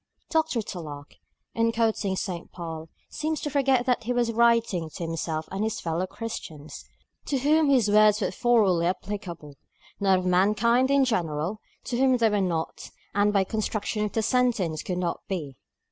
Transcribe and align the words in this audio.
Dr. 0.31 0.63
Tulloch, 0.63 1.13
in 1.53 1.71
quoting 1.71 2.15
St. 2.15 2.51
Paul, 2.51 2.89
seems 3.11 3.39
to 3.41 3.51
forget 3.51 3.85
that 3.85 4.05
he 4.05 4.13
was 4.13 4.31
writing 4.31 4.85
of 4.85 4.97
himself 4.97 5.47
and 5.51 5.63
his 5.63 5.79
fellow 5.79 6.07
Christians, 6.07 6.85
to 7.27 7.37
whom 7.37 7.69
his 7.69 7.87
words 7.87 8.19
were 8.19 8.31
thoroughly 8.31 8.87
applicable; 8.87 9.57
not 9.99 10.17
of 10.17 10.25
mankind 10.25 10.89
in 10.89 11.05
general, 11.05 11.59
to 11.83 11.99
whom 11.99 12.17
they 12.17 12.31
were 12.31 12.41
not, 12.41 12.89
and 13.13 13.31
by 13.31 13.43
the 13.43 13.51
construction 13.51 14.03
of 14.03 14.13
the 14.13 14.23
sentence 14.23 14.81
could 14.81 14.97
not 14.97 15.21
be. 15.27 15.55